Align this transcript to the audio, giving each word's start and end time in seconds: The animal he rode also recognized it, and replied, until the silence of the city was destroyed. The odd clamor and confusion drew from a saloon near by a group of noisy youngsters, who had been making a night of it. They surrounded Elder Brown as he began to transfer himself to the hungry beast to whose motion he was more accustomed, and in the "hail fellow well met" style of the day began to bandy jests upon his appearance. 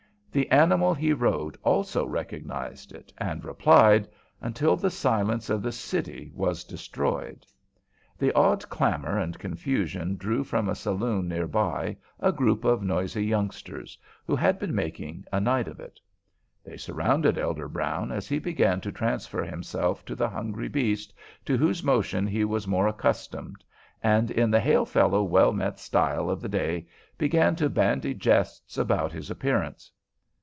The 0.33 0.49
animal 0.49 0.93
he 0.93 1.11
rode 1.11 1.57
also 1.61 2.05
recognized 2.05 2.93
it, 2.93 3.11
and 3.17 3.43
replied, 3.43 4.07
until 4.41 4.77
the 4.77 4.89
silence 4.89 5.49
of 5.49 5.61
the 5.61 5.73
city 5.73 6.31
was 6.33 6.63
destroyed. 6.63 7.45
The 8.17 8.31
odd 8.31 8.69
clamor 8.69 9.17
and 9.19 9.37
confusion 9.37 10.15
drew 10.15 10.45
from 10.45 10.69
a 10.69 10.75
saloon 10.75 11.27
near 11.27 11.47
by 11.47 11.97
a 12.17 12.31
group 12.31 12.63
of 12.63 12.81
noisy 12.81 13.25
youngsters, 13.25 13.97
who 14.25 14.33
had 14.33 14.57
been 14.57 14.73
making 14.73 15.25
a 15.33 15.41
night 15.41 15.67
of 15.67 15.81
it. 15.81 15.99
They 16.63 16.77
surrounded 16.77 17.37
Elder 17.37 17.67
Brown 17.67 18.09
as 18.09 18.29
he 18.29 18.39
began 18.39 18.79
to 18.79 18.91
transfer 18.93 19.43
himself 19.43 20.05
to 20.05 20.15
the 20.15 20.29
hungry 20.29 20.69
beast 20.69 21.13
to 21.43 21.57
whose 21.57 21.83
motion 21.83 22.25
he 22.25 22.45
was 22.45 22.65
more 22.65 22.87
accustomed, 22.87 23.65
and 24.01 24.31
in 24.31 24.49
the 24.49 24.61
"hail 24.61 24.85
fellow 24.85 25.23
well 25.23 25.51
met" 25.51 25.77
style 25.77 26.29
of 26.29 26.39
the 26.39 26.47
day 26.47 26.87
began 27.17 27.53
to 27.57 27.69
bandy 27.69 28.13
jests 28.13 28.77
upon 28.77 29.09
his 29.09 29.29
appearance. 29.29 29.91